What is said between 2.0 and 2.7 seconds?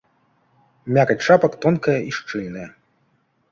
і шчыльная.